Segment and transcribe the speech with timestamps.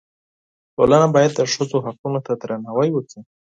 [0.75, 3.21] ټولنه باید د ښځو حقونو ته درناوی وکړي.